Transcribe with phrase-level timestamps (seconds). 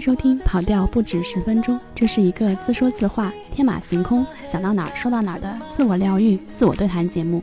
[0.00, 7.42] 收听《跑调不止十分钟》，这是一个自说自话、天马行空、想到哪儿说到哪儿的自我疗愈、自我对谈节目。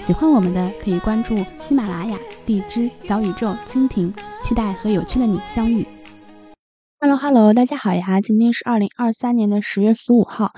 [0.00, 2.16] 喜欢我们的可以关注喜马拉雅、
[2.46, 4.12] 荔枝、小宇宙、蜻蜓，
[4.42, 5.86] 期待和有趣的你相遇。
[6.98, 8.20] Hello Hello，大家好呀！
[8.20, 10.52] 今天是二零二三年的十月十五号。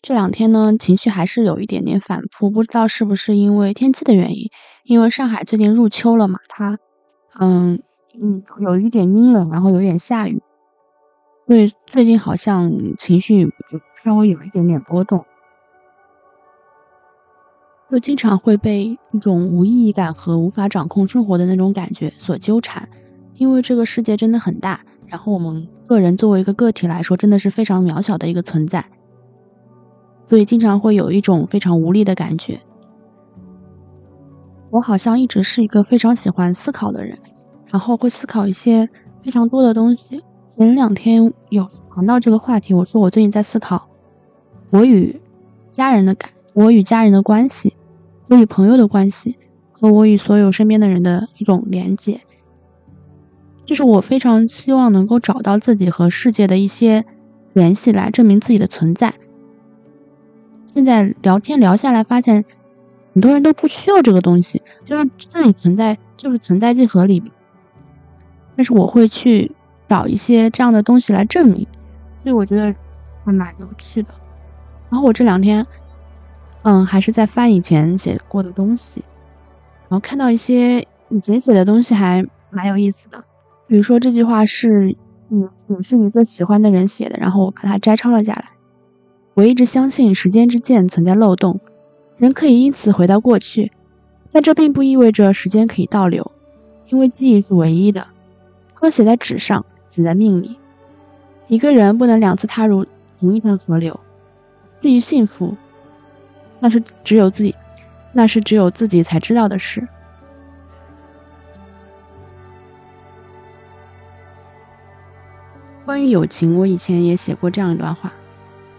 [0.00, 4.48] 这两天呢，情绪还是有一点点反复，不知道是不是因为天气的原因。
[4.84, 6.78] 因为上海最近入秋了嘛，它，
[7.40, 7.82] 嗯
[8.20, 10.40] 嗯，有一点阴冷，然后有点下雨。
[11.48, 13.50] 所以最近好像情绪
[14.04, 15.24] 稍微有一点点波动，
[17.90, 22.86] 就经常会被一种无意义感和无法掌控生活的那种感觉所纠缠。
[23.36, 28.84] 因为这个世界真的很大，然后我们个人作为一个个体来说，真的是非常渺小的一个存在，
[30.26, 32.60] 所以经常会有一种非常无力的感觉。
[34.68, 37.18] 我好像一直是一个非常喜欢思考的人，
[37.68, 38.86] 然后会思考一些
[39.22, 40.22] 非常多的东西。
[40.48, 43.86] 前两天有谈到这个话题，我说我最近在思考
[44.70, 45.20] 我与
[45.70, 47.76] 家人的感，我与家人的关系，
[48.28, 49.36] 我与朋友的关系，
[49.72, 52.22] 和我与所有身边的人的一种连接。
[53.66, 57.04] 就是我非常希望能够找到自己和世界的一些
[57.52, 59.12] 联系，来证明自己的存在。
[60.64, 62.42] 现在聊天聊下来，发现
[63.12, 67.22] 很多人都不需要这个东西，就是自己存在，就是存在即合理。
[68.56, 69.52] 但是我会去。
[69.88, 71.66] 找一些这样的东西来证明，
[72.14, 72.74] 所以我觉得
[73.24, 74.10] 还蛮有趣的。
[74.90, 75.66] 然后我这两天，
[76.62, 79.04] 嗯，还是在翻以前写过的东西，
[79.88, 83.22] 然后看到一些以前写的东西还蛮有意思的。
[83.66, 84.96] 比如说这句话是，
[85.30, 88.44] 嗯，也是一个喜欢的人写的，然后我把它摘抄了下来。
[89.34, 91.60] 我一直相信时间之剑存在漏洞，
[92.16, 93.70] 人可以因此回到过去，
[94.32, 96.32] 但这并不意味着时间可以倒流，
[96.88, 98.06] 因为记忆是唯一的，
[98.74, 99.64] 刻写在纸上。
[99.98, 100.56] 死在命里，
[101.48, 102.86] 一个人不能两次踏入
[103.18, 103.98] 同一条河流。
[104.80, 105.56] 至于幸福，
[106.60, 107.52] 那是只有自己，
[108.12, 109.88] 那是只有自己才知道的事。
[115.84, 118.12] 关于友情，我以前也写过这样一段话：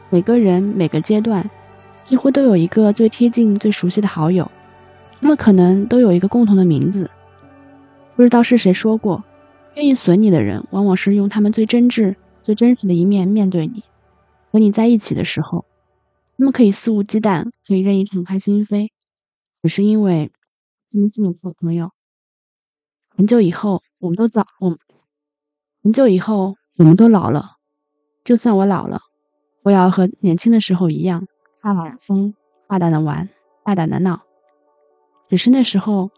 [0.09, 1.49] 每个人每个阶段，
[2.05, 4.49] 几乎都有一个最贴近、最熟悉的好友，
[5.19, 7.11] 他们可能都有一个共同的名字。
[8.15, 9.21] 不知道是谁说过。
[9.75, 13.83] 愿意损你的人，往往是用他们最真挚、最真实的一面面对你。
[14.51, 15.65] 和你在一起的时候，
[16.37, 18.89] 他们可以肆无忌惮，可以任意敞开心扉，
[19.61, 20.31] 只是因为
[20.91, 21.91] 他们是你的朋友。
[23.15, 24.77] 很久以后，我们都早，我
[25.83, 27.57] 很久以后，我们都老了。
[28.23, 29.01] 就算我老了，
[29.63, 31.27] 我也要和年轻的时候一样，
[31.61, 32.33] 大胆的疯，
[32.67, 33.29] 大胆的玩，
[33.63, 34.21] 大胆的闹。
[35.29, 36.09] 只是那时候，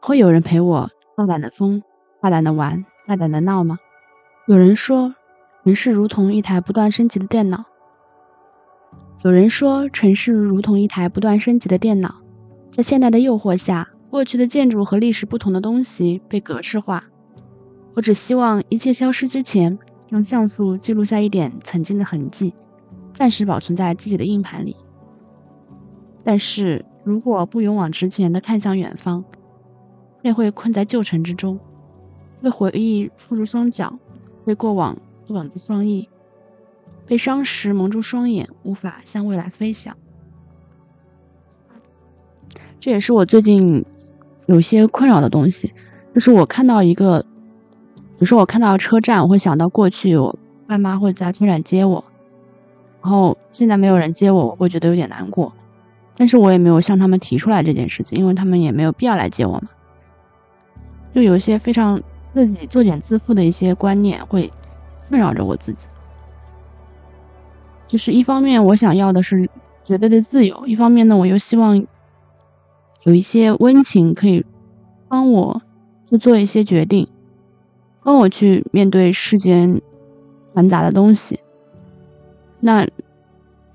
[0.00, 1.82] 会有人陪我大胆的疯，
[2.20, 2.84] 大胆的玩。
[3.06, 3.78] 大胆的闹吗？
[4.46, 5.14] 有人说，
[5.64, 7.64] 城市如同一台不断升级的电脑。
[9.22, 12.16] 有人说，城市如同一台不断升级的电脑，
[12.70, 17.04] 在现代的诱惑下，过去的建筑和历史不同的东西被格式化。
[17.94, 19.78] 我只希望一切消失之前，
[20.10, 22.54] 用像素记录下一点曾经的痕迹，
[23.12, 24.76] 暂时保存在自己的硬盘里。
[26.24, 29.24] 但是如果不勇往直前的看向远方，
[30.20, 31.58] 便会困在旧城之中。
[32.42, 33.96] 被回忆缚住双脚，
[34.44, 34.98] 被过往
[35.28, 36.08] 绑住双翼，
[37.06, 39.96] 被伤时蒙住双眼，无法向未来飞翔。
[42.80, 43.84] 这也是我最近
[44.46, 45.72] 有些困扰的东西，
[46.12, 50.36] 就是我看到一个，比如说我看到车站，我会想到过去我
[50.66, 52.04] 爸妈会在车站接我，
[53.00, 55.52] 然后现在没有人接我，我会觉得有点难过，
[56.16, 59.68] 但是我也没有向他们提出来这件事情，因为他们也没有必要来接我嘛，
[61.14, 62.02] 就有一些非常。
[62.32, 64.50] 自己作茧自缚的一些观念会
[65.06, 65.86] 困扰着我自己，
[67.86, 69.46] 就是一方面我想要的是
[69.84, 71.86] 绝对的自由，一方面呢我又希望
[73.02, 74.44] 有一些温情可以
[75.08, 75.60] 帮我
[76.06, 77.06] 去做一些决定，
[78.02, 79.82] 帮我去面对世间
[80.46, 81.38] 繁杂的东西。
[82.60, 82.88] 那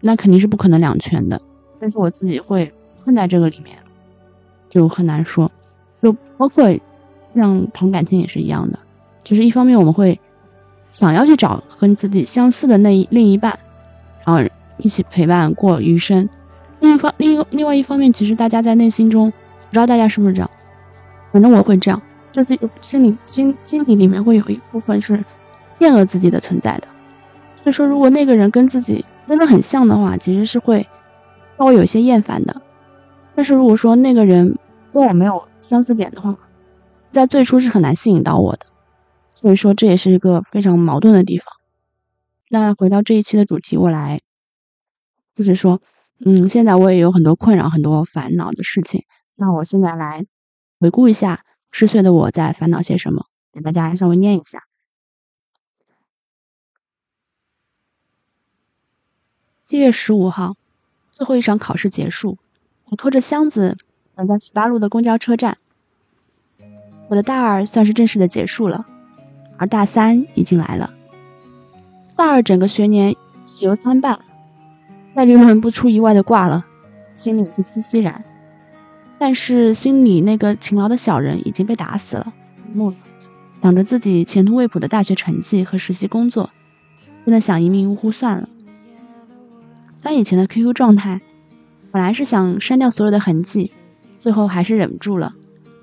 [0.01, 1.39] 那肯定是不可能两全的，
[1.79, 2.73] 但是我自己会
[3.03, 3.77] 困在这个里面，
[4.67, 5.51] 就很难说，
[6.01, 6.75] 就包括。
[7.35, 8.79] 像谈感情也是一样的，
[9.23, 10.19] 就是一方面我们会
[10.91, 13.57] 想要去找和自己相似的那一另一半，
[14.25, 14.43] 然后
[14.77, 16.27] 一起陪伴过余生。
[16.79, 20.49] 另一方另一另外一方面，其实大家在内心中，不知道大家是不是这样，
[21.31, 22.01] 反正我会这样，
[22.31, 25.23] 就是心里心心底里面会有一部分是
[25.79, 26.87] 厌恶自己的存在的。
[27.63, 30.87] 所以说，如果那个人跟自己真的很像的话，其实是会
[31.57, 32.61] 让我有些厌烦的。
[33.35, 34.57] 但是如果说那个人
[34.93, 36.35] 跟我没有相似点的话，
[37.09, 38.67] 在最初是很难吸引到我的，
[39.33, 41.47] 所以说这也是一个非常矛盾的地方。
[42.49, 44.21] 那回到这一期的主题，我来，
[45.35, 45.81] 就是说，
[46.23, 49.03] 嗯，现在我也有很多困扰、很多烦恼的事情。
[49.35, 50.25] 那我现在来
[50.79, 54.63] 回顾一下十岁的我在烦恼些什么，给大家稍微念一下。
[59.65, 60.55] 七月十五号，
[61.11, 62.37] 最后一场考试结束，
[62.85, 63.75] 我拖着箱子
[64.15, 65.57] 等在十八路的公交车站。
[67.07, 68.85] 我的大二算是正式的结束了，
[69.57, 70.93] 而大三已经来了。
[72.15, 73.15] 大二整个学年
[73.45, 74.19] 喜忧参半，
[75.15, 76.65] 概率论不出意外的挂了，
[77.15, 78.23] 心里自欺欺然。
[79.19, 82.33] 但是心里那个勤劳的小人已经被打死了，
[82.73, 82.95] 木了，
[83.63, 86.51] 想着自己前途未卜的大学成绩和实习工作，
[87.25, 88.49] 真的想一命呜呼算了。
[90.01, 91.21] 翻以前的 QQ 状态，
[91.91, 93.71] 本来是想删掉所有的痕迹，
[94.19, 95.33] 最后还是忍不住了，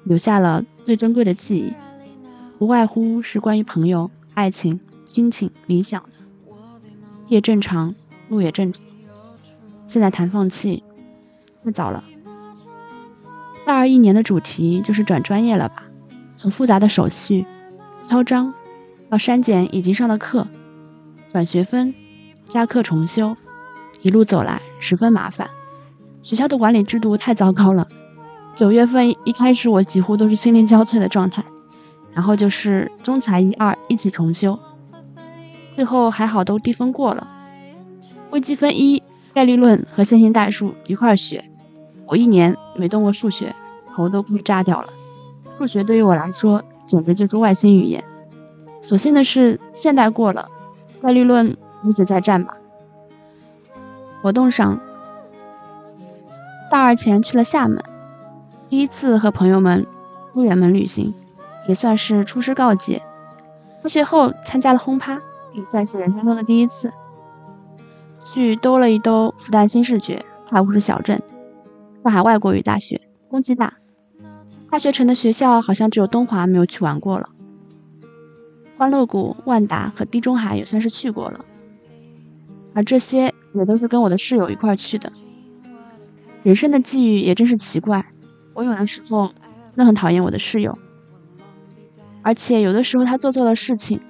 [0.05, 1.73] 留下了最珍贵的记忆，
[2.59, 6.11] 不外乎是关于朋友、爱情、亲情、理想的。
[7.29, 7.95] 夜正常，
[8.29, 8.85] 路也正常。
[9.87, 10.83] 现在谈放弃，
[11.65, 12.05] 太早了。
[13.67, 15.85] 大二一年的主题就是转专业了吧？
[16.37, 17.47] 从复杂的手续、
[18.03, 18.53] 敲章
[19.09, 20.47] 到删减已经上的课，
[21.29, 21.95] 转学分、
[22.47, 23.37] 加课重修，
[24.03, 25.49] 一路走来十分麻烦。
[26.23, 27.89] 学校的管理制度太糟糕了。
[28.55, 31.45] 九月份一开始，我几乎都是心力交瘁的状态，
[32.13, 34.57] 然后就是中财一二一起重修。
[35.73, 37.27] 最后还好都低分过了，
[38.31, 39.03] 微积分一、
[39.33, 41.45] 概率论和线性代数一块学。
[42.07, 43.53] 我一年没动过数学，
[43.93, 44.89] 头都快炸掉了。
[45.59, 48.05] 数学对于我来说简直就是外星语言。
[48.83, 50.49] 所幸的是现代过了，
[51.03, 52.57] 概率论一直在战吧。
[54.23, 54.81] 活动上，
[56.71, 57.83] 大二前去了厦门，
[58.69, 59.87] 第一次和朋友们
[60.33, 61.15] 出远门旅行，
[61.69, 63.03] 也算是出师告捷。
[63.83, 65.21] 开学后参加了轰趴。
[65.57, 66.93] 也算是人生中的第一次，
[68.25, 71.23] 去兜了一兜复旦新视觉、太湖市小镇、
[72.03, 73.75] 上海外国语大学、工技大。
[74.69, 77.29] 大学城的学校好像只有东华没有去玩过了。
[78.77, 81.45] 欢乐谷、万达和地中海也算是去过了，
[82.75, 85.13] 而这些也都是跟我的室友一块去的。
[86.43, 88.05] 人生的际遇也真是奇怪，
[88.55, 89.27] 我有的时候
[89.73, 90.79] 真的很讨厌我的室友，
[92.23, 94.01] 而且有的时候他做错了事情。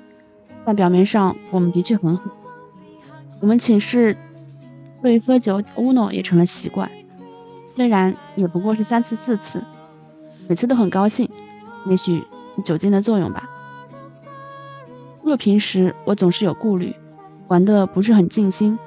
[0.67, 2.31] 但表面上我们的确很好。
[3.41, 4.17] 我们寝室
[5.02, 6.91] 会喝酒，uno 也成了习惯，
[7.67, 9.62] 虽然也不过是三次四次，
[10.49, 11.29] 每次都很高兴。
[11.87, 12.25] 也许
[12.64, 13.50] 酒精的作用吧。
[15.23, 16.94] 若平时我总是有顾虑，
[17.49, 18.79] 玩的不是很尽心，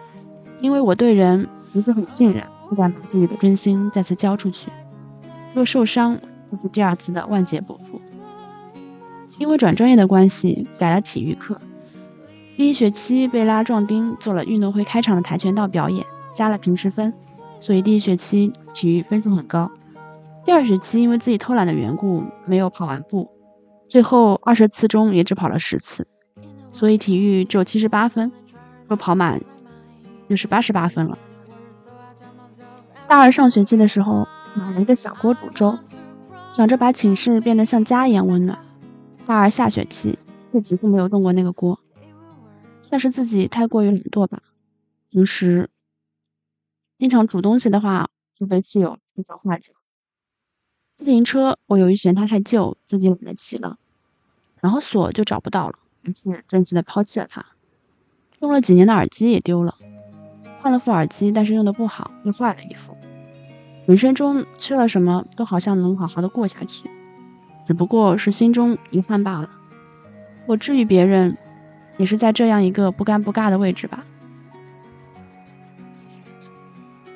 [0.62, 4.72] 因为我对人不是很信任，不敢把自己的真心再次交出去。
[5.58, 6.20] 若受伤，
[6.52, 8.00] 就是第二次的万劫不复。
[9.40, 11.60] 因为转专业的关系，改了体育课。
[12.56, 17.12] 第一学期被拉壮丁做了运动会开场的跆拳道表演，加了平时分，
[17.60, 19.72] 所以第一学期体育分数很高。
[20.46, 23.28] 第二学期因为自己偷懒的缘故，没有跑完步，
[23.88, 26.08] 最后二十次中也只跑了十次，
[26.72, 28.32] 所以体育只有七十八分。
[28.88, 29.42] 若跑满，
[30.30, 31.18] 就是八十八分了。
[33.08, 34.28] 大二上学期的时候，
[34.58, 35.78] 买了一个小锅煮粥，
[36.50, 38.58] 想着把寝室变得像家一样温暖。
[39.26, 40.18] 大二下学期，
[40.52, 41.80] 却几乎没有动过那个锅，
[42.84, 44.42] 算是自己太过于懒惰吧。
[45.12, 45.70] 同时，
[46.98, 49.74] 经常煮东西的话，就被室友指手画脚。
[50.90, 53.78] 自行车，我由于嫌它太旧，自己懒得骑了，
[54.60, 57.46] 然后锁就找不到了，于是正式的抛弃了它。
[58.40, 59.76] 用了几年的耳机也丢了，
[60.60, 62.97] 换了副耳机，但是用的不好，又坏了一副。
[63.88, 66.90] 人生中缺了什么都好像能好好的过下去。
[67.66, 69.50] 只不过是心中遗憾罢了。
[70.46, 71.38] 我治愈别人，
[71.98, 74.06] 也是在这样一个不尴不尬的位置吧。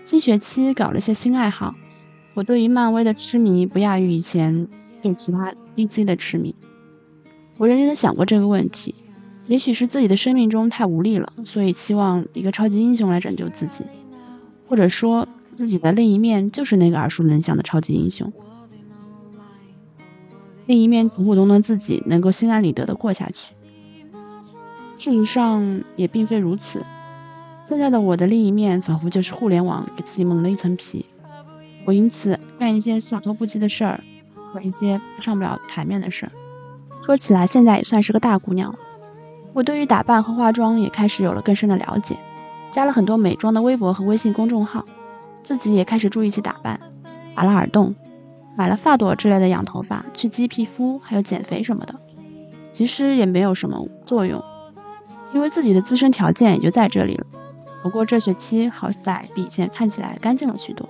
[0.06, 1.76] 新学期搞了些新爱好，
[2.34, 4.68] 我对于漫威的痴迷不亚于以前
[5.02, 6.56] 对其他 DC 的痴迷。
[7.58, 8.96] 我认真的想过这个问题，
[9.48, 13.84] 也许是自己的生命中太无力了，所以期望一个超级英雄来拯救自己，
[14.68, 18.32] 或者说自己的另一面就是那个耳熟能详的超级英雄。
[20.66, 23.54] 另一面普普通通自己能够心安理得的过下去，
[24.96, 26.86] 事实上也并非如此。
[27.66, 31.06] 现在的我的另一面仿佛就是互联网给自己蒙了一层皮，
[31.86, 34.00] 我因此干一些洒脱不羁的事儿
[34.36, 36.32] 和一些上不了台面的事儿。
[37.02, 38.80] 说起来，现在也算是个大姑娘了。
[39.54, 42.18] 我对于打扮和化妆也开始有了更深的了解，
[42.72, 44.86] 加了很多美妆的微博和微信公众号，
[45.44, 46.80] 自己也开始注意起打扮，
[47.36, 47.94] 打了耳洞。
[48.58, 51.96] 买了发朵之类的养头发、去鸡皮肤，还有减肥什么的。
[52.72, 54.44] 其实也没有什么作用，
[55.34, 57.26] 因为自己的自身条件也就在这里了。
[57.82, 60.88] 不过这学期好在比以前看起来干净了许多。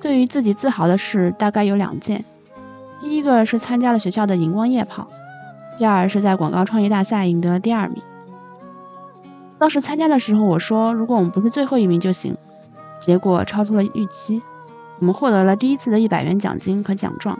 [0.00, 2.24] 对于自己自豪的事，大概有两件。
[2.98, 5.08] 第一个是参加了学校的荧光夜跑，
[5.76, 8.02] 第二是在广告创业大赛赢得了第二名。
[9.58, 12.36] 当时参加的时候，我说如果我们不是最后一名就行。
[13.00, 14.40] 结果超出了预期，
[14.98, 17.38] 我们获得了第一次的一百元奖金和奖状。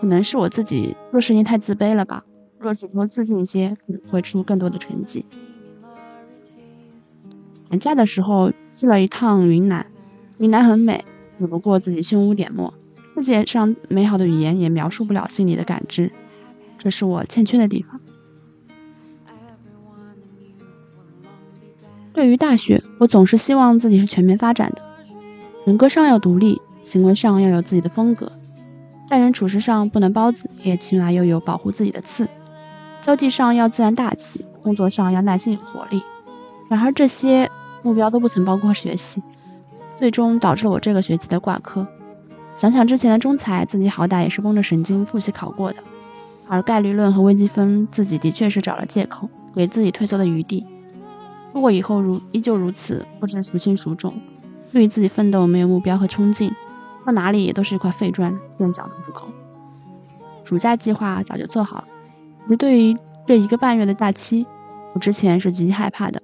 [0.00, 2.24] 可能是我自己做事情太自卑了吧？
[2.58, 3.76] 若是说自信一些，
[4.10, 5.26] 会出更多的成绩。
[7.68, 9.84] 寒假的时候去了一趟云南，
[10.38, 11.04] 云南很美，
[11.38, 12.72] 只不过自己胸无点墨，
[13.14, 16.10] 世界上美好的语言也描述不了心里的感知，
[16.78, 18.00] 这是我欠缺的地方。
[22.18, 24.82] 对于大学，我总是希望自己是全面发展的，
[25.64, 28.32] 人格上要独立，行为上要有自己的风格，
[29.08, 32.28] 待人处事上不能包子，也起码要有保护自己的刺，
[33.00, 36.02] 交际上要自然大气，工作上要耐心有活力。
[36.68, 37.48] 然而这些
[37.84, 39.22] 目标都不曾包括学习，
[39.94, 41.86] 最终导致了我这个学期的挂科。
[42.56, 45.78] 想想之前的中财，自己好歹也是绷着神经复习考过的，
[46.48, 50.66] 而概率论和微积分，自己的确是找了借口，给自己退缩的余地。
[51.52, 54.14] 如果以后如依旧如此，不知孰轻孰重，
[54.72, 56.52] 对于自己奋斗没有目标和冲劲，
[57.04, 59.28] 到哪里也都是一块废砖，垫脚的入口。
[60.44, 61.88] 暑假计划早就做好了，
[62.44, 64.46] 可是对于这一个半月的假期，
[64.94, 66.22] 我之前是极其害怕的，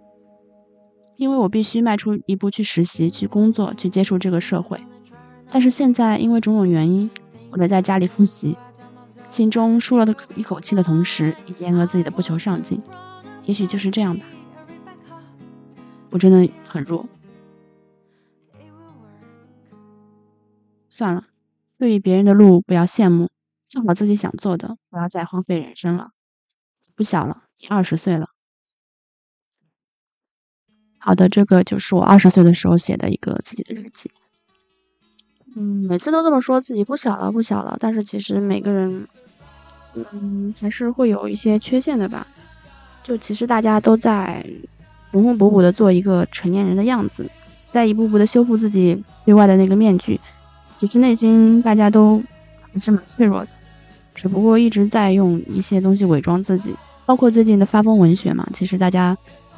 [1.16, 4.78] 因为我必须迈出一步去实习、去工作、去接触这个社会。
[5.50, 7.10] 但是现在因为种种原因，
[7.50, 8.56] 我得在家里复习，
[9.30, 12.80] 心中舒了的一口气的同时，也阉割自己的不求上进。
[13.44, 14.24] 也许就是这样吧。
[16.14, 17.08] 我真的很弱，
[20.88, 21.26] 算了，
[21.76, 23.30] 对于别人的路不要羡慕，
[23.68, 26.12] 做好自己想做的，不要再荒废人生了。
[26.94, 28.28] 不小了，你二十岁了。
[30.98, 34.12] 好的，这个就是我二十岁的时候写的一个自己的日记。
[35.56, 39.08] 嗯，每次都这么说自己不小了，不小了，但是其实每个人，
[40.12, 42.24] 嗯，还是会有一些缺陷的吧。
[43.02, 44.46] 就其实大家都在。
[45.14, 47.30] 缝缝补补的做一个成年人的样子，
[47.70, 50.18] 在一步步的修复自己对外的那个面具。
[50.76, 52.20] 其实内心大家都
[52.72, 53.48] 还是蛮脆弱的，
[54.12, 56.74] 只不过一直在用一些东西伪装自己。
[57.06, 59.16] 包括最近的发疯文学嘛，其实大家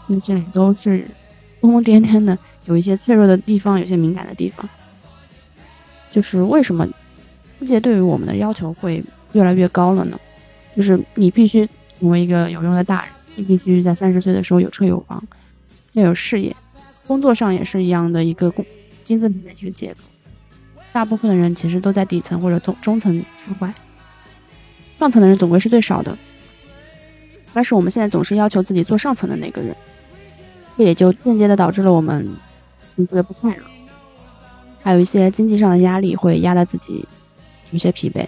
[0.09, 1.09] 内心里都是
[1.55, 2.37] 疯疯癫癫的，
[2.67, 4.69] 有一些脆弱的地方，有些敏感的地方。
[6.13, 6.87] 就是为什么
[7.59, 10.21] 世界对于我们的要求会越来越高了呢？
[10.75, 11.67] 就是你必须
[11.99, 15.23] 成为一个有用的大人，你必须在三十岁的时候有车有房。
[15.97, 16.55] 要有事业，
[17.07, 18.65] 工作上也是一样的一个工
[19.03, 20.01] 金字塔的一个结构。
[20.93, 23.73] 大部分的人其实都在底层或者中中层徘徊，
[24.99, 26.17] 上层的人总归是最少的。
[27.55, 29.75] 但是我们现在总是要求自己做上层的那个人，
[30.77, 32.29] 这也就间接的导致了我们
[32.99, 33.63] 觉得不快乐，
[34.83, 37.09] 还有一些经济上的压力会压得自己
[37.71, 38.27] 有些疲惫。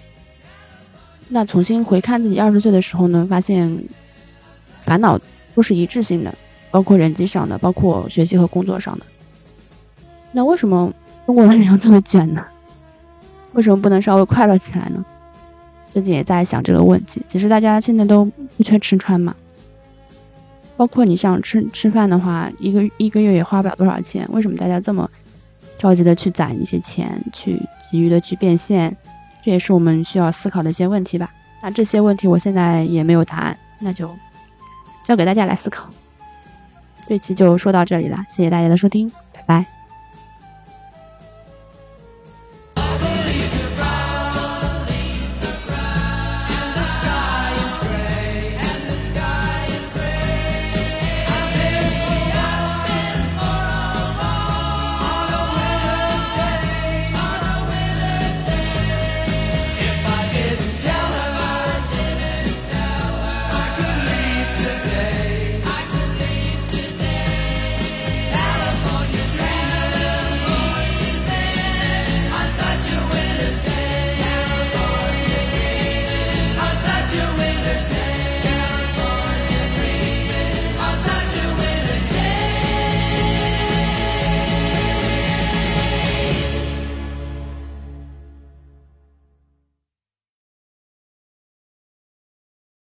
[1.28, 3.84] 那重新回看自己二十岁的时候呢，发现
[4.80, 5.20] 烦恼
[5.54, 6.34] 都是一致性的。
[6.70, 9.06] 包括人际上的，包括学习和工作上的。
[10.32, 10.92] 那为什么
[11.26, 12.44] 中国人要这么卷呢？
[13.52, 15.04] 为什么不能稍微快乐起来呢？
[15.86, 17.22] 最近也在想这个问题。
[17.28, 18.24] 其实大家现在都
[18.56, 19.34] 不缺吃穿嘛。
[20.76, 24.28] 包括你像吃吃饭的话，一个一个月也花不了多少钱。
[24.30, 25.10] 为什么大家这么
[25.78, 27.60] 着急的去攒一些钱，去
[27.90, 28.96] 急于的去变现？
[29.42, 31.30] 这也是我们需要思考的一些问题吧。
[31.62, 34.08] 那这些问题我现在也没有答案，那就
[35.04, 35.88] 交给大家来思考。
[37.08, 39.77] 这期就说到这里了，谢谢大家的收听，拜拜。